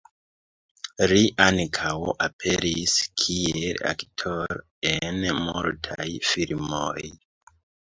[1.11, 1.91] Li ankaŭ
[2.27, 4.59] aperis kiel aktoro
[4.95, 7.01] en multaj filmoj.